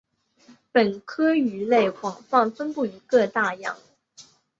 [0.73, 3.77] 本科鱼类广泛分布于各大洋。